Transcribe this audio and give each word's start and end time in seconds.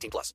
18 0.00 0.10
plus. 0.10 0.34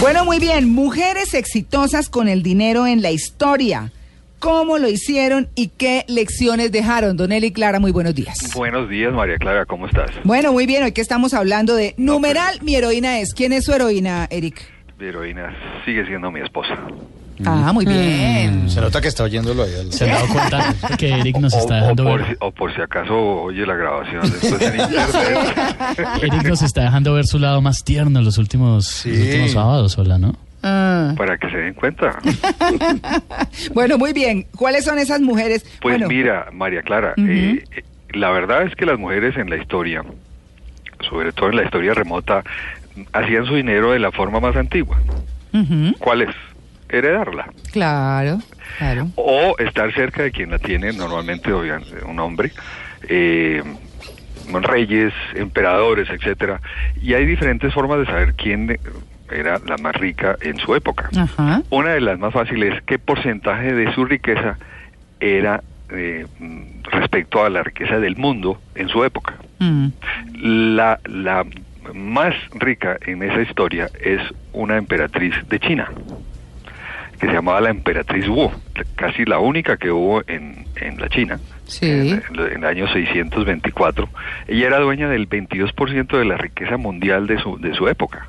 Bueno, 0.00 0.24
muy 0.24 0.38
bien. 0.38 0.70
Mujeres 0.72 1.34
exitosas 1.34 2.08
con 2.08 2.28
el 2.28 2.42
dinero 2.42 2.86
en 2.86 3.02
la 3.02 3.10
historia. 3.10 3.92
¿Cómo 4.38 4.78
lo 4.78 4.88
hicieron 4.88 5.50
y 5.54 5.68
qué 5.68 6.06
lecciones 6.08 6.72
dejaron? 6.72 7.18
Don 7.18 7.30
Eli 7.30 7.52
Clara, 7.52 7.78
muy 7.78 7.92
buenos 7.92 8.14
días. 8.14 8.38
Buenos 8.54 8.88
días, 8.88 9.12
María 9.12 9.36
Clara, 9.36 9.66
¿cómo 9.66 9.86
estás? 9.86 10.10
Bueno, 10.24 10.54
muy 10.54 10.64
bien. 10.64 10.82
Hoy 10.82 10.92
que 10.92 11.02
estamos 11.02 11.34
hablando 11.34 11.74
de 11.76 11.94
numeral, 11.98 12.58
mi 12.62 12.74
heroína 12.74 13.20
es. 13.20 13.34
¿Quién 13.34 13.52
es 13.52 13.66
su 13.66 13.74
heroína, 13.74 14.26
Eric? 14.30 14.62
Mi 14.98 15.06
heroína 15.08 15.54
sigue 15.84 16.06
siendo 16.06 16.30
mi 16.30 16.40
esposa. 16.40 16.78
Ah, 17.44 17.72
muy 17.72 17.84
bien. 17.86 18.68
Se 18.68 18.80
nota 18.80 19.00
que 19.00 19.08
está 19.08 19.24
oyéndolo 19.24 19.62
ahí. 19.62 19.72
Se 19.90 20.04
han 20.04 20.10
dado 20.10 20.26
cuenta 20.28 20.74
que 20.96 21.08
Eric 21.10 21.38
nos 21.38 21.54
O, 21.54 21.58
está 21.58 21.74
o 21.74 21.76
dejando 21.80 22.04
por, 22.04 22.18
ver. 22.20 22.28
si- 22.30 22.36
o 22.40 22.50
por 22.52 22.74
si 22.74 22.80
acaso 22.82 23.14
oye 23.18 23.64
la 23.66 23.74
grabación 23.74 24.22
después 24.22 24.60
en 24.62 24.80
internet. 24.80 26.06
Eric 26.22 26.44
nos 26.44 26.62
está 26.62 26.82
dejando 26.82 27.14
ver 27.14 27.26
su 27.26 27.38
lado 27.38 27.60
más 27.60 27.82
tierno 27.84 28.20
los 28.22 28.36
últimos, 28.38 29.04
los 29.06 29.16
últimos 29.18 29.50
sábados, 29.52 29.98
hola, 29.98 30.18
¿no? 30.18 30.36
Ah. 30.62 31.14
para 31.16 31.38
que 31.38 31.48
se 31.50 31.56
den 31.56 31.72
cuenta. 31.74 32.18
Bueno, 33.74 33.98
muy 33.98 34.12
bien. 34.12 34.46
¿Cuáles 34.56 34.84
son 34.84 34.98
esas 34.98 35.20
mujeres? 35.20 35.62
Pues 35.80 35.94
bueno, 35.98 36.08
mira, 36.08 36.46
María 36.52 36.82
Clara, 36.82 37.14
eh, 37.16 37.64
eh, 37.76 37.82
la 38.12 38.30
verdad 38.30 38.62
es 38.64 38.74
que 38.74 38.84
las 38.86 38.98
mujeres 38.98 39.36
en 39.36 39.48
la 39.50 39.56
historia, 39.56 40.02
sobre 41.08 41.32
todo 41.32 41.48
en 41.50 41.56
la 41.56 41.64
historia 41.64 41.94
remota, 41.94 42.42
hacían 43.12 43.46
su 43.46 43.54
dinero 43.54 43.92
de 43.92 43.98
la 43.98 44.12
forma 44.12 44.40
más 44.40 44.54
antigua. 44.56 44.98
ujú, 45.52 45.94
¿Cuál 45.98 46.22
es? 46.22 46.34
Heredarla. 46.90 47.50
claro, 47.72 48.38
claro. 48.78 49.08
o 49.14 49.56
estar 49.58 49.92
cerca 49.94 50.22
de 50.22 50.32
quien 50.32 50.50
la 50.50 50.58
tiene, 50.58 50.92
normalmente 50.92 51.52
obviamente, 51.52 52.04
un 52.04 52.18
hombre, 52.18 52.52
eh, 53.08 53.62
reyes, 54.62 55.12
emperadores, 55.34 56.08
etcétera. 56.10 56.60
Y 57.00 57.14
hay 57.14 57.24
diferentes 57.26 57.72
formas 57.72 58.00
de 58.00 58.06
saber 58.06 58.34
quién 58.34 58.78
era 59.30 59.60
la 59.66 59.76
más 59.78 59.94
rica 59.94 60.36
en 60.40 60.58
su 60.58 60.74
época. 60.74 61.08
Ajá. 61.16 61.62
Una 61.70 61.90
de 61.90 62.00
las 62.00 62.18
más 62.18 62.32
fáciles 62.32 62.74
es 62.74 62.82
qué 62.82 62.98
porcentaje 62.98 63.72
de 63.72 63.94
su 63.94 64.04
riqueza 64.04 64.58
era 65.20 65.62
eh, 65.90 66.26
respecto 66.84 67.44
a 67.44 67.50
la 67.50 67.62
riqueza 67.62 67.98
del 67.98 68.16
mundo 68.16 68.60
en 68.74 68.88
su 68.88 69.04
época. 69.04 69.36
Mm. 69.58 69.88
La, 70.76 70.98
la 71.04 71.44
más 71.94 72.34
rica 72.54 72.98
en 73.06 73.22
esa 73.22 73.42
historia 73.42 73.90
es 74.00 74.20
una 74.52 74.76
emperatriz 74.76 75.34
de 75.48 75.58
China, 75.58 75.90
que 77.20 77.26
se 77.26 77.32
llamaba 77.32 77.60
la 77.60 77.70
emperatriz 77.70 78.26
Wu, 78.28 78.50
casi 78.96 79.24
la 79.24 79.38
única 79.38 79.76
que 79.76 79.90
hubo 79.90 80.22
en, 80.26 80.64
en 80.76 81.00
la 81.00 81.08
China. 81.08 81.38
Sí. 81.66 81.86
En, 81.88 82.22
en 82.38 82.58
el 82.58 82.64
año 82.64 82.88
624. 82.92 84.08
Ella 84.48 84.66
era 84.66 84.78
dueña 84.80 85.08
del 85.08 85.28
22% 85.28 86.18
de 86.18 86.24
la 86.24 86.36
riqueza 86.36 86.76
mundial 86.78 87.26
de 87.26 87.38
su, 87.38 87.58
de 87.58 87.74
su 87.74 87.86
época. 87.88 88.26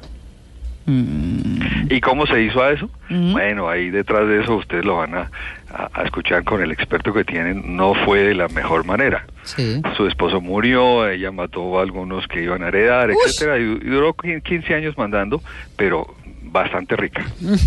Mm. 0.86 1.62
¿Y 1.90 2.02
cómo 2.02 2.26
se 2.26 2.42
hizo 2.42 2.62
a 2.64 2.72
eso? 2.72 2.90
Mm. 3.10 3.32
Bueno, 3.34 3.70
ahí 3.70 3.90
detrás 3.92 4.28
de 4.28 4.42
eso 4.42 4.56
ustedes 4.56 4.84
lo 4.84 4.98
van 4.98 5.14
a, 5.16 5.32
a- 5.72 5.90
a 5.94 6.04
escuchar 6.04 6.44
con 6.44 6.62
el 6.62 6.72
experto 6.72 7.14
que 7.14 7.24
tienen, 7.24 7.76
no 7.76 7.94
fue 7.94 8.24
de 8.24 8.34
la 8.34 8.48
mejor 8.48 8.84
manera. 8.86 9.26
Sí. 9.44 9.82
Su 9.96 10.08
esposo 10.08 10.42
murió, 10.42 11.08
ella 11.08 11.32
mató 11.32 11.80
a 11.80 11.84
algunos 11.84 12.28
que 12.28 12.44
iban 12.44 12.64
a 12.64 12.70
heredar, 12.70 13.10
Uy. 13.10 13.16
etcétera, 13.26 13.60
y, 13.60 13.62
y 13.64 13.90
duró 13.90 14.14
qui- 14.16 14.42
15 14.42 14.74
años 14.76 14.98
mandando, 14.98 15.42
pero 15.78 16.16
bastante 16.44 16.96
rica. 16.96 17.26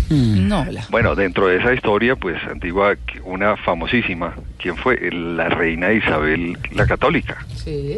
No, 0.09 0.65
la- 0.65 0.85
Bueno, 0.89 1.15
dentro 1.15 1.47
de 1.47 1.57
esa 1.57 1.73
historia, 1.73 2.15
pues 2.15 2.37
antigua, 2.43 2.95
una 3.23 3.57
famosísima, 3.57 4.33
¿quién 4.57 4.75
fue? 4.77 5.09
La 5.11 5.49
reina 5.49 5.91
Isabel 5.93 6.57
la 6.71 6.85
Católica, 6.85 7.45
Sí. 7.55 7.97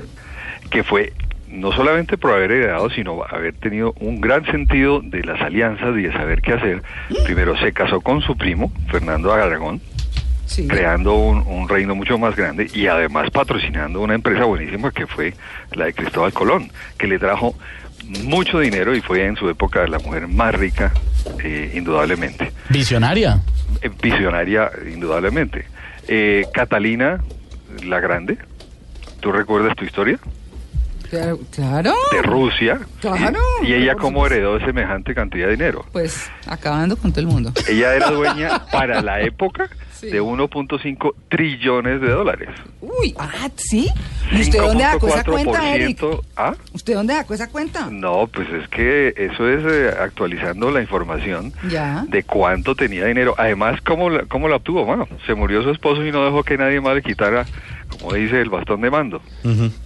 que 0.69 0.83
fue 0.83 1.13
no 1.49 1.71
solamente 1.71 2.17
por 2.17 2.31
haber 2.33 2.51
heredado, 2.51 2.89
sino 2.89 3.23
haber 3.23 3.53
tenido 3.53 3.93
un 4.01 4.19
gran 4.19 4.45
sentido 4.45 5.01
de 5.01 5.23
las 5.23 5.41
alianzas 5.41 5.97
y 5.97 6.01
de 6.03 6.11
saber 6.11 6.41
qué 6.41 6.53
hacer. 6.53 6.83
Primero 7.25 7.57
se 7.57 7.71
casó 7.71 8.01
con 8.01 8.21
su 8.21 8.35
primo, 8.37 8.71
Fernando 8.89 9.33
de 9.33 9.41
Aragón, 9.41 9.81
Sí. 10.47 10.68
creando 10.68 11.13
un, 11.13 11.46
un 11.46 11.69
reino 11.69 11.94
mucho 11.94 12.18
más 12.18 12.35
grande 12.35 12.68
y 12.74 12.88
además 12.88 13.30
patrocinando 13.31 14.02
una 14.02 14.16
empresa 14.16 14.46
buenísima 14.46 14.91
que 14.91 15.06
fue 15.06 15.34
la 15.74 15.85
de 15.85 15.94
Cristóbal 15.94 16.34
Colón, 16.34 16.72
que 16.97 17.06
le 17.06 17.19
trajo 17.19 17.53
mucho 18.24 18.59
dinero 18.59 18.96
y 18.96 19.02
fue 19.02 19.25
en 19.25 19.35
su 19.35 19.50
época 19.50 19.85
la 19.88 20.00
mujer 20.00 20.28
más 20.28 20.56
rica, 20.56 20.94
eh, 21.44 21.74
indudablemente. 21.75 22.52
Visionaria. 22.69 23.40
Eh, 23.81 23.90
visionaria, 24.02 24.72
indudablemente. 24.91 25.66
Eh, 26.08 26.46
Catalina 26.53 27.22
la 27.84 28.00
Grande, 28.00 28.38
¿tú 29.19 29.31
recuerdas 29.31 29.75
tu 29.75 29.84
historia? 29.84 30.18
Claro. 31.09 31.40
claro. 31.51 31.94
De 32.12 32.22
Rusia. 32.22 32.79
Claro, 33.01 33.40
Y, 33.63 33.68
y 33.68 33.73
ella 33.73 33.94
supuesto. 33.94 34.25
heredó 34.25 34.59
semejante 34.59 35.13
cantidad 35.16 35.45
de 35.47 35.51
dinero. 35.53 35.85
Pues 35.91 36.29
acabando 36.47 36.95
con 36.97 37.12
todo 37.12 37.22
el 37.22 37.28
mundo. 37.28 37.51
Ella 37.68 37.95
era 37.95 38.12
dueña 38.12 38.66
para 38.72 39.01
la 39.01 39.22
época 39.22 39.69
Sí. 39.97 40.12
de 40.12 40.22
1.5 40.22 41.16
trillones 41.28 42.00
de 42.01 42.09
dólares. 42.12 42.50
Uy, 42.81 43.16
ah, 43.17 43.50
¿sí? 43.56 43.90
¿Y 44.31 44.41
usted 44.41 44.59
dónde 44.59 44.84
sacó 44.84 45.07
esa 45.07 45.23
cuenta, 45.23 45.73
Eric? 45.73 45.97
5.4%. 46.00 46.22
¿Ah? 46.35 46.53
¿Usted 46.73 46.94
dónde 46.94 47.13
sacó 47.16 47.34
esa 47.34 47.50
cuenta? 47.50 47.88
No, 47.90 48.28
pues 48.31 48.47
es 48.50 48.67
que 48.69 49.16
eso 49.17 49.50
es 49.50 49.63
eh, 49.66 49.91
actualizando 50.00 50.69
la 50.69 50.81
información 50.81 51.51
Ya. 51.67 52.06
de 52.09 52.22
cuánto 52.22 52.75
tenía 52.75 53.06
dinero. 53.06 53.34
Además, 53.40 53.81
¿cómo 53.81 54.12
la, 54.12 54.25
¿cómo 54.25 54.47
la 54.47 54.57
obtuvo? 54.57 54.85
Bueno, 54.85 55.07
se 55.25 55.34
murió 55.34 55.63
su 55.63 55.72
esposo 55.72 56.06
y 56.06 56.12
no 56.12 56.23
dejó 56.25 56.44
que 56.44 56.59
nadie 56.59 56.79
más 56.79 56.94
le 56.94 57.01
quitara, 57.01 57.47
como 58.00 58.13
dice, 58.13 58.41
el 58.41 58.50
bastón 58.50 58.81
de 58.81 58.90
mando. 58.90 59.22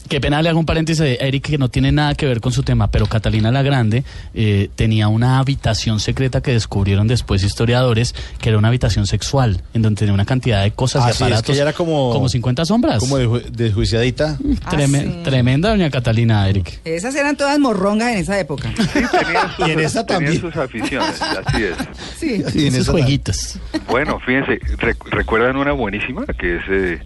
Qué 0.10 0.20
pena 0.20 0.42
le 0.42 0.50
hago 0.50 0.60
un 0.60 0.66
paréntesis 0.66 1.02
a 1.02 1.08
Eric 1.08 1.44
que 1.48 1.58
no 1.58 1.70
tiene 1.70 1.92
nada 1.92 2.16
que 2.16 2.26
ver 2.26 2.42
con 2.42 2.52
su 2.52 2.64
tema, 2.64 2.88
pero 2.88 3.06
Catalina 3.08 3.52
la 3.52 3.62
Grande 3.62 4.04
eh, 4.34 4.70
tenía 4.76 5.08
una 5.08 5.40
habitación 5.40 6.00
secreta 6.00 6.42
que 6.42 6.52
descubrieron 6.52 7.08
después 7.08 7.44
historiadores, 7.44 8.14
que 8.40 8.50
era 8.50 8.58
una 8.58 8.68
habitación 8.68 9.08
sexual, 9.08 9.62
en 9.74 9.82
donde 9.82 10.00
tenía 10.00 10.14
una 10.14 10.26
cantidad 10.26 10.64
de 10.64 10.72
cosas 10.72 11.04
Ah, 11.06 11.10
y 11.10 11.14
sí, 11.14 11.14
es 11.14 11.18
que 11.18 11.24
aparatos. 11.26 11.56
ella 11.56 11.62
era 11.64 11.74
como- 11.74 12.12
Como 12.12 12.28
50 12.30 12.66
sombras. 12.66 13.00
Como 13.00 13.18
desju- 13.20 13.44
desjuiciadita. 13.52 14.38
Treme- 14.70 15.06
Ah, 15.08 15.12
sí. 15.18 15.22
Tremenda 15.24 15.70
doña 15.70 15.90
Catalina, 15.90 16.48
Eric. 16.50 16.82
Esas 16.86 17.16
eran 17.16 17.36
todas 17.38 17.58
morrongas 17.60 18.12
en 18.14 18.18
esa 18.20 18.40
época. 18.40 18.72
Sí, 18.76 18.84
tenía 19.12 19.54
sus, 19.56 19.60
Y 19.68 19.72
en 19.72 19.80
esa 19.80 20.06
tenía 20.06 20.18
también. 20.28 20.42
sus 20.42 20.56
aficiones, 20.56 21.22
así 21.22 21.64
es. 21.64 21.76
Sí. 22.22 22.44
Y 22.56 22.68
en 22.68 22.76
Esos 22.76 22.90
jueguitos. 22.90 23.60
Bueno, 23.88 24.20
fíjense, 24.20 24.60
rec- 24.78 25.04
¿recuerdan 25.10 25.58
una 25.58 25.72
buenísima 25.72 26.26
que 26.28 26.58
es 26.58 26.62
eh, 26.70 27.00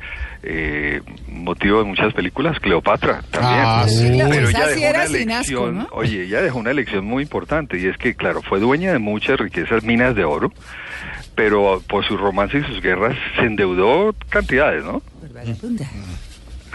eh, 0.44 1.02
motivo 1.30 1.80
de 1.80 1.86
muchas 1.86 2.14
películas? 2.14 2.60
Cleopatra 2.60 3.24
también. 3.32 3.62
Ah, 3.66 3.86
sí. 3.88 4.10
Claro, 4.14 4.30
Pero 4.30 4.50
esa 4.50 4.58
ella 4.60 4.68
sí 4.74 4.80
dejó 4.82 4.90
era 4.90 5.00
una 5.08 5.18
sin 5.18 5.32
asco, 5.32 5.72
¿no? 5.72 5.88
oye, 5.92 6.24
ella 6.26 6.42
dejó 6.42 6.60
una 6.60 6.74
lección 6.74 7.06
muy 7.06 7.24
importante 7.24 7.80
y 7.80 7.86
es 7.88 7.98
que, 7.98 8.14
claro, 8.16 8.42
fue 8.42 8.60
dueña 8.60 8.92
de 8.92 9.00
muchas 9.00 9.40
riquezas, 9.40 9.84
minas 9.84 10.16
de 10.16 10.26
oro, 10.26 10.52
pero 11.34 11.82
por 11.88 12.06
sus 12.06 12.20
romances 12.20 12.64
y 12.68 12.74
sus 12.74 12.82
guerras 12.82 13.16
se 13.38 13.44
endeudó 13.46 14.14
cantidades, 14.30 14.84
¿no? 14.84 15.02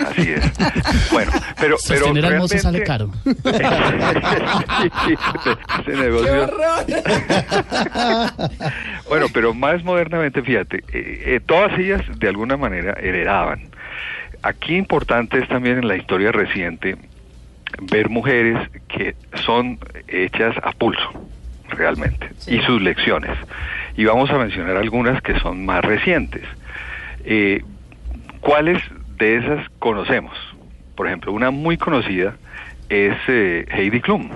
Así 0.07 0.33
es. 0.33 1.11
Bueno, 1.13 1.31
pero, 1.61 1.77
pero 1.89 1.99
Sostener 2.07 2.25
al 2.27 2.39
mozo 2.39 2.55
realmente- 2.55 2.59
sale 2.59 2.83
caro. 2.85 3.11
Sí, 5.05 5.15
ese 5.15 5.85
¡Qué 5.85 5.93
negocio. 5.97 6.43
horror! 6.45 6.61
Bueno, 9.09 9.27
pero 9.33 9.55
más 9.55 9.83
modernamente, 9.83 10.43
fíjate, 10.43 10.79
eh, 10.93 11.23
eh, 11.27 11.41
todas 11.45 11.77
ellas 11.79 12.01
de 12.19 12.29
alguna 12.29 12.57
manera 12.57 12.95
heredaban. 13.01 13.69
Aquí 14.43 14.77
importante 14.77 15.39
es 15.39 15.49
también 15.49 15.79
en 15.79 15.89
la 15.89 15.97
historia 15.97 16.33
reciente 16.33 16.97
ver 17.91 18.09
mujeres 18.09 18.57
que 18.89 19.15
son 19.45 19.79
hechas 20.09 20.55
a 20.63 20.73
pulso, 20.73 21.11
realmente, 21.71 22.31
y 22.47 22.61
sus 22.61 22.81
lecciones. 22.81 23.37
Y 23.97 24.05
vamos 24.05 24.31
a 24.31 24.39
mencionar 24.39 24.77
algunas 24.77 25.21
que 25.23 25.39
son 25.41 25.67
más 25.67 25.85
recientes. 25.85 26.43
Eh, 27.25 27.63
¿Cuáles 28.41 28.81
de 29.21 29.37
esas 29.37 29.69
conocemos? 29.79 30.35
Por 30.97 31.07
ejemplo, 31.07 31.33
una 31.33 31.53
muy 31.53 31.77
conocida 31.77 32.35
es 32.89 33.17
eh, 33.29 33.67
Heidi 33.71 34.01
Klum 34.01 34.31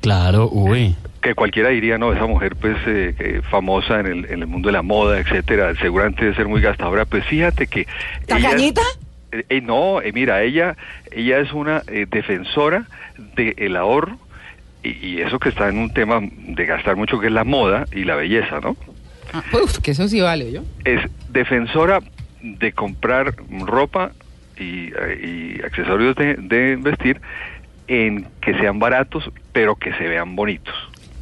Claro, 0.00 0.48
uy. 0.52 0.94
que 1.20 1.34
cualquiera 1.34 1.70
diría, 1.70 1.98
no, 1.98 2.12
esa 2.12 2.26
mujer 2.26 2.54
pues 2.56 2.76
eh, 2.86 3.40
famosa 3.50 4.00
en 4.00 4.06
el, 4.06 4.24
en 4.26 4.40
el 4.40 4.46
mundo 4.46 4.68
de 4.68 4.72
la 4.72 4.82
moda, 4.82 5.18
etcétera, 5.18 5.74
seguramente 5.80 6.22
debe 6.24 6.36
ser 6.36 6.48
muy 6.48 6.60
gastadora, 6.60 7.04
pues 7.04 7.24
fíjate 7.26 7.66
que... 7.66 7.86
¿Tacañita? 8.26 8.82
Eh, 9.30 9.44
eh, 9.48 9.60
no, 9.60 10.02
eh, 10.02 10.12
mira, 10.12 10.42
ella, 10.42 10.76
ella 11.10 11.38
es 11.38 11.52
una 11.52 11.82
eh, 11.86 12.06
defensora 12.10 12.86
del 13.36 13.76
ahorro 13.76 14.18
y, 14.82 14.90
y 15.06 15.20
eso 15.20 15.38
que 15.38 15.48
está 15.50 15.68
en 15.68 15.78
un 15.78 15.92
tema 15.94 16.20
de 16.20 16.66
gastar 16.66 16.96
mucho 16.96 17.18
que 17.20 17.28
es 17.28 17.32
la 17.32 17.44
moda 17.44 17.86
y 17.92 18.04
la 18.04 18.16
belleza, 18.16 18.60
¿no? 18.60 18.76
Ah, 19.32 19.42
uf, 19.52 19.78
que 19.78 19.92
eso 19.92 20.08
sí 20.08 20.20
vale, 20.20 20.50
¿yo? 20.52 20.62
Es 20.84 21.00
defensora 21.30 22.00
de 22.42 22.72
comprar 22.72 23.34
ropa 23.66 24.12
y, 24.58 24.92
eh, 24.94 25.58
y 25.58 25.62
accesorios 25.64 26.16
de, 26.16 26.34
de 26.34 26.76
vestir 26.76 27.20
en 27.88 28.26
que 28.40 28.54
sean 28.58 28.78
baratos 28.78 29.30
pero 29.52 29.76
que 29.76 29.92
se 29.94 30.08
vean 30.08 30.34
bonitos. 30.36 30.74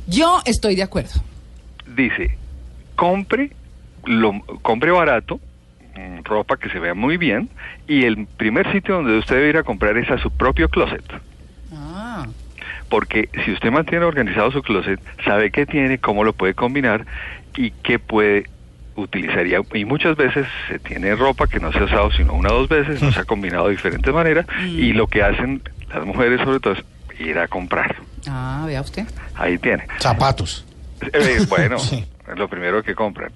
Yo 0.07 0.41
estoy 0.45 0.77
de 0.77 0.83
acuerdo. 0.83 1.21
Dice, 1.87 2.37
compre, 2.97 3.51
lo, 4.05 4.41
compre 4.63 4.91
barato, 4.91 5.41
mm, 5.97 6.25
ropa 6.25 6.57
que 6.57 6.69
se 6.71 6.79
vea 6.79 6.95
muy 6.95 7.17
bien 7.17 7.49
y 7.87 8.05
el 8.05 8.27
primer 8.27 8.71
sitio 8.73 8.97
donde 8.97 9.19
usted 9.19 9.37
debe 9.37 9.51
ir 9.51 9.57
a 9.57 9.63
comprar 9.63 9.97
es 9.97 10.11
a 10.11 10.19
su 10.19 10.31
propio 10.31 10.69
closet. 10.69 11.05
Ah, 11.73 12.27
porque 12.89 13.29
si 13.45 13.53
usted 13.53 13.71
mantiene 13.71 14.05
organizado 14.05 14.51
su 14.51 14.63
closet, 14.63 15.01
sabe 15.25 15.51
qué 15.51 15.67
tiene, 15.67 15.99
cómo 15.99 16.25
lo 16.25 16.33
puede 16.33 16.55
combinar 16.55 17.07
y 17.57 17.71
qué 17.71 17.99
puede 17.99 18.47
utilizar. 19.01 19.47
Y, 19.47 19.55
y 19.79 19.85
muchas 19.85 20.17
veces 20.17 20.47
se 20.69 20.79
tiene 20.79 21.15
ropa 21.17 21.47
que 21.47 21.61
no 21.61 21.73
se 21.73 21.79
ha 21.79 21.85
usado 21.85 22.11
sino 22.13 22.35
una 22.35 22.51
o 22.53 22.59
dos 22.61 22.69
veces, 22.69 23.03
no 23.03 23.13
se 23.13 23.21
ha 23.21 23.25
combinado 23.25 23.67
de 23.67 23.73
diferentes 23.73 24.13
maneras 24.13 24.47
y 24.67 24.93
lo 24.93 25.07
que 25.07 25.23
hacen 25.23 25.63
las 25.95 26.05
mujeres 26.07 26.41
sobre 26.43 26.61
todo 26.61 26.75
es 26.75 26.85
ir 27.21 27.39
a 27.39 27.49
comprar. 27.49 27.97
ah, 28.29 28.65
vea 28.67 28.81
usted. 28.81 29.05
Ahí 29.35 29.59
tiene. 29.59 29.85
Zapatos. 29.99 30.65
Eh, 31.13 31.39
bueno, 31.49 31.79
Sí. 31.81 32.05
es 32.31 32.39
lo 32.39 32.49
primero 32.49 32.83
que 32.83 32.95
compran. 32.95 33.31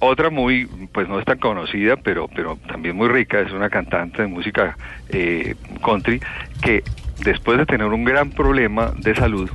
Otra 0.00 0.28
muy, 0.28 0.66
pues 0.92 1.08
no 1.08 1.18
es 1.18 1.24
tan 1.24 1.38
conocida, 1.38 1.96
pero, 1.96 2.28
pero 2.28 2.58
también 2.68 2.94
muy 2.96 3.08
rica, 3.08 3.40
es 3.40 3.52
una 3.52 3.70
cantante 3.70 4.22
de 4.22 4.28
música 4.28 4.76
eh, 5.08 5.54
country 5.82 6.20
que 6.60 6.82
después 7.24 7.56
de 7.56 7.64
tener 7.64 7.86
un 7.86 8.04
gran 8.04 8.30
problema 8.30 8.92
de 8.98 9.14
salud, 9.14 9.48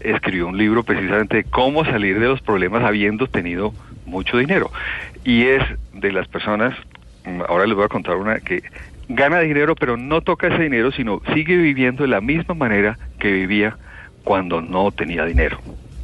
escribió 0.00 0.46
un 0.46 0.56
libro 0.56 0.84
precisamente 0.84 1.38
de 1.38 1.44
cómo 1.44 1.84
salir 1.84 2.20
de 2.20 2.26
los 2.28 2.40
problemas 2.40 2.84
habiendo 2.84 3.26
tenido 3.26 3.74
mucho 4.08 4.38
dinero. 4.38 4.70
Y 5.24 5.44
es 5.46 5.62
de 5.92 6.12
las 6.12 6.26
personas, 6.28 6.74
mm, 7.24 7.42
ahora 7.48 7.66
les 7.66 7.76
voy 7.76 7.84
a 7.84 7.88
contar 7.88 8.16
una 8.16 8.40
que 8.40 8.62
gana 9.08 9.40
dinero, 9.40 9.74
pero 9.74 9.96
no 9.96 10.20
toca 10.20 10.48
ese 10.48 10.62
dinero, 10.62 10.90
sino 10.92 11.22
sigue 11.34 11.56
viviendo 11.56 12.02
de 12.02 12.08
la 12.08 12.20
misma 12.20 12.54
manera 12.54 12.98
que 13.18 13.30
vivía 13.32 13.76
cuando 14.24 14.60
no 14.60 14.90
tenía 14.92 15.24
dinero. 15.24 15.58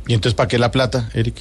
¿Y 0.06 0.14
entonces 0.14 0.34
para 0.34 0.48
qué 0.48 0.58
la 0.58 0.70
plata, 0.70 1.08
Eric? 1.14 1.34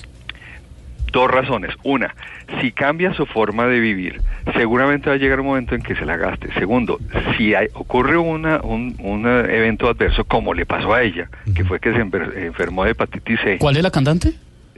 Dos 1.12 1.30
razones. 1.30 1.75
Una, 1.83 2.15
si 2.60 2.71
cambia 2.71 3.13
su 3.13 3.27
forma 3.27 3.68
de 3.68 3.80
vivir, 3.80 4.19
seguramente 4.56 5.09
va 5.09 5.16
a 5.16 5.19
llegar 5.19 5.39
un 5.42 5.45
momento 5.45 5.75
en 5.75 5.83
que 5.83 5.95
se 5.95 6.06
la 6.06 6.18
gaste. 6.18 6.51
Segundo, 6.56 6.98
si 7.38 7.54
hay- 7.54 7.68
ocurre 7.75 8.18
una, 8.18 8.62
un, 8.63 8.95
un 9.00 9.27
evento 9.27 9.88
adverso, 9.88 10.24
como 10.25 10.56
le 10.56 10.66
pasó 10.66 10.92
a 10.94 11.04
ella, 11.04 11.30
que 11.56 11.63
fue 11.66 11.80
que 11.80 11.92
se 11.94 12.00
enfer- 12.04 12.36
enfermó 12.36 12.83
de 12.83 12.92
hepatitis 12.92 13.39
C, 13.42 13.57
¿Cuál 13.59 13.77
es 13.77 13.83
la 13.83 13.92
cantante? 13.92 14.33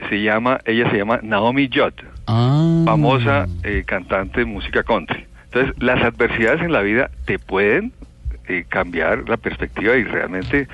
Se 0.08 0.22
llama, 0.22 0.60
ella 0.64 0.90
se 0.90 0.96
llama 0.98 1.20
Naomi 1.22 1.68
Judd, 1.72 1.94
Ah. 2.26 2.82
famosa 2.84 3.46
eh, 3.62 3.84
cantante 3.86 4.40
de 4.40 4.46
música 4.46 4.82
country. 4.82 5.24
Entonces, 5.44 5.74
las 5.82 6.02
adversidades 6.02 6.60
en 6.62 6.72
la 6.72 6.82
vida 6.82 7.10
te 7.24 7.38
pueden 7.38 7.92
eh, 8.48 8.64
cambiar 8.68 9.28
la 9.28 9.36
perspectiva 9.36 9.96
y 9.96 10.04
realmente 10.04 10.68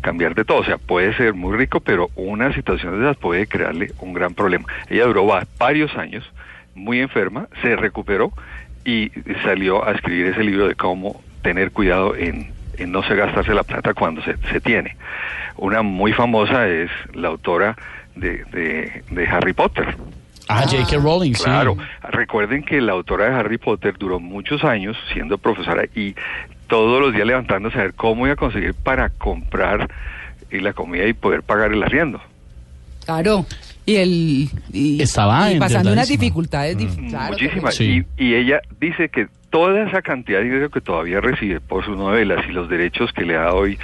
cambiar 0.00 0.34
de 0.34 0.44
todo. 0.44 0.58
O 0.58 0.64
sea, 0.64 0.78
puede 0.78 1.14
ser 1.16 1.34
muy 1.34 1.56
rico, 1.56 1.80
pero 1.80 2.10
una 2.16 2.52
situación 2.52 2.98
de 2.98 3.04
esas 3.06 3.16
puede 3.16 3.46
crearle 3.46 3.92
un 4.00 4.12
gran 4.12 4.34
problema. 4.34 4.66
Ella 4.90 5.06
duró 5.06 5.26
va- 5.26 5.46
varios 5.58 5.96
años 5.96 6.24
muy 6.74 7.00
enferma, 7.00 7.48
se 7.62 7.74
recuperó 7.76 8.32
y 8.84 9.10
salió 9.42 9.86
a 9.86 9.92
escribir 9.92 10.26
ese 10.26 10.44
libro 10.44 10.68
de 10.68 10.74
cómo 10.74 11.20
tener 11.42 11.70
cuidado 11.72 12.14
en, 12.14 12.50
en 12.78 12.92
no 12.92 13.02
se 13.02 13.14
gastarse 13.14 13.54
la 13.54 13.62
plata 13.62 13.94
cuando 13.94 14.22
se, 14.22 14.36
se 14.52 14.60
tiene. 14.60 14.96
Una 15.56 15.82
muy 15.82 16.12
famosa 16.12 16.68
es 16.68 16.90
la 17.14 17.28
autora 17.28 17.76
de, 18.14 18.44
de, 18.52 19.02
de 19.10 19.28
Harry 19.28 19.52
Potter. 19.52 19.96
Ah, 20.48 20.62
J.K. 20.62 20.98
Rowling, 20.98 21.34
sí. 21.34 21.42
Claro, 21.44 21.76
recuerden 22.10 22.62
que 22.62 22.80
la 22.80 22.92
autora 22.92 23.24
de 23.28 23.34
Harry 23.34 23.58
Potter 23.58 23.96
duró 23.98 24.20
muchos 24.20 24.62
años 24.64 24.96
siendo 25.12 25.38
profesora 25.38 25.84
y 25.94 26.14
todos 26.68 27.00
los 27.00 27.12
días 27.12 27.26
levantándose 27.26 27.78
a 27.78 27.82
ver 27.82 27.94
cómo 27.94 28.26
iba 28.26 28.34
a 28.34 28.36
conseguir 28.36 28.74
para 28.74 29.08
comprar 29.10 29.88
eh, 30.50 30.60
la 30.60 30.72
comida 30.72 31.04
y 31.06 31.14
poder 31.14 31.42
pagar 31.42 31.72
el 31.72 31.82
arriendo. 31.82 32.20
Claro. 33.04 33.44
Y 33.84 33.96
el. 33.96 34.48
Y, 34.72 35.00
Estaba 35.02 35.50
y 35.52 35.58
pasando 35.58 35.92
unas 35.92 36.08
dificultades. 36.08 36.76
dif- 36.76 37.08
claro, 37.08 37.32
Muchísimas. 37.32 37.74
Sí. 37.74 38.04
Y, 38.16 38.24
y 38.24 38.34
ella 38.34 38.60
dice 38.80 39.08
que 39.08 39.28
toda 39.50 39.86
esa 39.88 40.02
cantidad 40.02 40.38
de 40.38 40.44
dinero 40.44 40.70
que 40.70 40.80
todavía 40.80 41.20
recibe 41.20 41.60
por 41.60 41.84
sus 41.84 41.96
novelas 41.96 42.44
y 42.48 42.52
los 42.52 42.68
derechos 42.68 43.12
que 43.12 43.24
le 43.24 43.34
da 43.34 43.52
hoy 43.54 43.78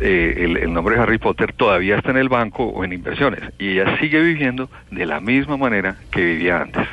eh, 0.00 0.44
el, 0.44 0.56
el 0.56 0.72
nombre 0.72 0.96
de 0.96 1.02
Harry 1.02 1.18
Potter 1.18 1.52
todavía 1.52 1.96
está 1.96 2.10
en 2.10 2.16
el 2.16 2.28
banco 2.28 2.64
o 2.64 2.84
en 2.84 2.92
inversiones. 2.92 3.40
Y 3.58 3.70
ella 3.70 3.98
sigue 3.98 4.20
viviendo 4.20 4.70
de 4.90 5.06
la 5.06 5.20
misma 5.20 5.56
manera 5.56 5.96
que 6.10 6.24
vivía 6.24 6.62
antes. 6.62 6.86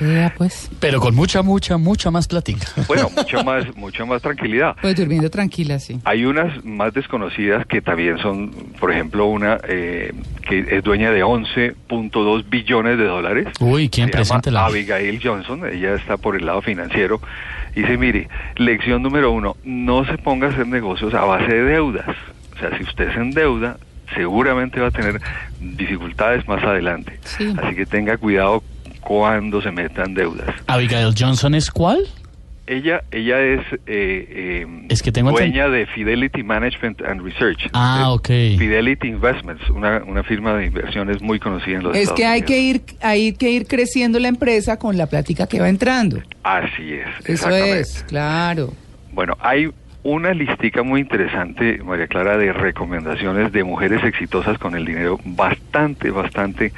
Vea, 0.00 0.32
pues. 0.36 0.70
Pero 0.80 1.00
con 1.00 1.14
mucha, 1.14 1.42
mucha, 1.42 1.76
mucha 1.76 2.10
más 2.10 2.28
platica. 2.28 2.66
Bueno, 2.86 3.10
mucha 3.16 3.42
más, 3.42 3.76
mucha 3.76 4.04
más 4.04 4.22
tranquilidad. 4.22 4.76
Pues 4.80 4.96
durmiendo 4.96 5.30
tranquila, 5.30 5.78
sí. 5.78 6.00
Hay 6.04 6.24
unas 6.24 6.64
más 6.64 6.94
desconocidas 6.94 7.66
que 7.66 7.80
también 7.80 8.18
son, 8.18 8.50
por 8.78 8.92
ejemplo, 8.92 9.26
una 9.26 9.58
eh, 9.68 10.12
que 10.48 10.66
es 10.70 10.84
dueña 10.84 11.10
de 11.10 11.24
11.2 11.24 12.48
billones 12.48 12.98
de 12.98 13.04
dólares. 13.04 13.48
Uy, 13.60 13.88
¿quién? 13.88 14.06
Se 14.08 14.12
llama 14.12 14.18
Preséntela. 14.18 14.66
Abigail 14.66 15.20
Johnson, 15.22 15.66
ella 15.66 15.94
está 15.94 16.16
por 16.16 16.36
el 16.36 16.46
lado 16.46 16.62
financiero. 16.62 17.20
Dice, 17.74 17.96
mire, 17.96 18.28
lección 18.56 19.02
número 19.02 19.30
uno, 19.30 19.56
no 19.64 20.04
se 20.04 20.18
ponga 20.18 20.48
a 20.48 20.50
hacer 20.50 20.66
negocios 20.66 21.14
a 21.14 21.24
base 21.24 21.52
de 21.52 21.62
deudas. 21.62 22.16
O 22.56 22.58
sea, 22.58 22.76
si 22.76 22.82
usted 22.82 23.12
se 23.12 23.20
endeuda, 23.20 23.78
seguramente 24.14 24.80
va 24.80 24.88
a 24.88 24.90
tener 24.90 25.20
dificultades 25.60 26.46
más 26.48 26.62
adelante. 26.64 27.18
Sí. 27.22 27.54
Así 27.62 27.76
que 27.76 27.86
tenga 27.86 28.16
cuidado 28.16 28.62
cuando 29.08 29.62
se 29.62 29.70
meta 29.70 30.04
en 30.04 30.12
deudas. 30.12 30.54
Abigail 30.66 31.14
Johnson 31.18 31.54
es 31.54 31.70
cuál? 31.70 32.00
Ella, 32.66 33.02
ella 33.10 33.40
es, 33.40 33.60
eh, 33.72 33.78
eh, 34.66 34.66
Es 34.90 35.02
que 35.02 35.10
tengo 35.10 35.30
dueña 35.30 35.70
de 35.70 35.86
Fidelity 35.86 36.42
Management 36.42 37.00
and 37.00 37.22
Research. 37.22 37.70
Ah, 37.72 38.10
ok. 38.10 38.26
Fidelity 38.26 39.08
Investments, 39.08 39.66
una, 39.70 40.02
una 40.06 40.22
firma 40.22 40.52
de 40.58 40.66
inversiones 40.66 41.22
muy 41.22 41.40
conocida 41.40 41.78
en 41.78 41.84
los 41.84 41.96
Es 41.96 42.02
Estados 42.02 42.18
que 42.18 42.26
hay 42.26 42.40
Unidos. 42.40 42.46
que 42.48 42.60
ir, 42.60 42.82
hay 43.00 43.32
que 43.32 43.50
ir 43.50 43.66
creciendo 43.66 44.18
la 44.18 44.28
empresa 44.28 44.78
con 44.78 44.98
la 44.98 45.06
plática 45.06 45.46
que 45.46 45.58
va 45.58 45.70
entrando. 45.70 46.20
Así 46.42 46.92
es. 46.92 47.08
Eso 47.24 47.48
exactamente. 47.48 47.80
es, 47.80 48.04
claro. 48.06 48.74
Bueno, 49.12 49.38
hay 49.40 49.70
una 50.02 50.34
listica 50.34 50.82
muy 50.82 51.00
interesante, 51.00 51.80
María 51.82 52.08
Clara, 52.08 52.36
de 52.36 52.52
recomendaciones 52.52 53.52
de 53.52 53.64
mujeres 53.64 54.04
exitosas 54.04 54.58
con 54.58 54.74
el 54.76 54.84
dinero, 54.84 55.18
bastante, 55.24 56.10
bastante 56.10 56.74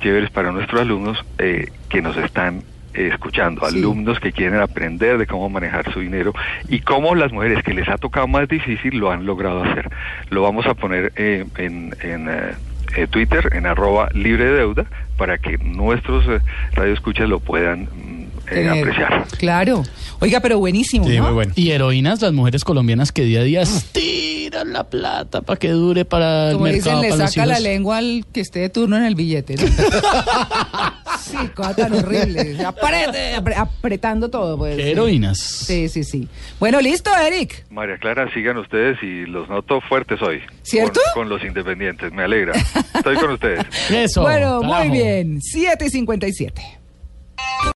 chéveres 0.00 0.30
para 0.30 0.50
nuestros 0.52 0.80
alumnos 0.80 1.24
eh, 1.38 1.68
que 1.88 2.02
nos 2.02 2.16
están 2.16 2.62
eh, 2.94 3.10
escuchando, 3.12 3.68
Sí. 3.68 3.78
alumnos 3.78 4.18
que 4.18 4.32
quieren 4.32 4.60
aprender 4.60 5.16
de 5.18 5.26
cómo 5.26 5.48
manejar 5.48 5.92
su 5.92 6.00
dinero 6.00 6.32
y 6.68 6.80
cómo 6.80 7.14
las 7.14 7.30
mujeres 7.32 7.62
que 7.62 7.72
les 7.74 7.88
ha 7.88 7.98
tocado 7.98 8.26
más 8.26 8.48
difícil 8.48 8.96
lo 8.98 9.10
han 9.12 9.26
logrado 9.26 9.62
hacer. 9.62 9.88
Lo 10.30 10.42
vamos 10.42 10.66
a 10.66 10.74
poner 10.74 11.12
eh, 11.16 11.44
en, 11.56 11.94
en, 12.02 12.28
eh, 12.28 12.52
eh, 12.96 13.06
Twitter, 13.08 13.50
en 13.52 13.66
arroba 13.66 14.08
libre 14.12 14.44
de 14.46 14.52
deuda, 14.56 14.86
para 15.16 15.38
que 15.38 15.56
nuestros 15.58 16.24
eh, 16.28 16.40
radioescuchas 16.72 17.28
lo 17.28 17.38
puedan 17.38 17.82
mm, 17.82 18.20
eh, 18.50 18.54
Tener- 18.54 18.80
apreciar. 18.80 19.26
Claro. 19.38 19.84
Oiga, 20.18 20.40
pero 20.40 20.58
buenísimo, 20.58 21.04
Sí, 21.06 21.16
¿no? 21.18 21.24
muy 21.24 21.32
bueno. 21.32 21.52
Y 21.54 21.70
heroínas, 21.70 22.20
las 22.22 22.32
mujeres 22.32 22.64
colombianas 22.64 23.12
que 23.12 23.22
día 23.22 23.40
a 23.40 23.44
día 23.44 23.62
la 24.64 24.84
plata 24.84 25.40
para 25.42 25.58
que 25.58 25.68
dure 25.70 26.04
para 26.04 26.48
el 26.48 26.54
Como 26.54 26.64
mercado, 26.66 27.00
dicen, 27.02 27.18
le 27.18 27.26
saca 27.28 27.46
la 27.46 27.60
lengua 27.60 27.98
al 27.98 28.24
que 28.32 28.40
esté 28.40 28.60
de 28.60 28.68
turno 28.70 28.96
en 28.96 29.04
el 29.04 29.14
billete. 29.14 29.56
¿no? 29.56 29.62
sí, 31.18 31.36
cosa 31.54 31.74
tan 31.76 31.92
horrible. 31.94 32.56
Aprete, 32.64 33.34
apre- 33.36 33.56
apretando 33.56 34.28
todo. 34.28 34.56
Pues. 34.58 34.76
¿Qué 34.76 34.90
heroínas? 34.92 35.38
Sí, 35.38 35.88
sí, 35.88 36.04
sí. 36.04 36.28
Bueno, 36.58 36.80
listo, 36.80 37.10
Eric. 37.16 37.66
María 37.70 37.98
Clara, 37.98 38.32
sigan 38.32 38.56
ustedes 38.58 39.02
y 39.02 39.26
los 39.26 39.48
noto 39.48 39.80
fuertes 39.80 40.20
hoy. 40.22 40.40
¿Cierto? 40.62 41.00
Con, 41.14 41.22
con 41.24 41.28
los 41.28 41.42
independientes, 41.44 42.12
me 42.12 42.22
alegra. 42.24 42.52
Estoy 42.94 43.16
con 43.16 43.30
ustedes. 43.30 43.64
Eso. 43.90 44.22
bueno, 44.22 44.60
carajo. 44.60 44.84
muy 44.84 44.90
bien. 44.98 45.40
7 45.40 45.84
y 45.86 45.90
57. 45.90 46.79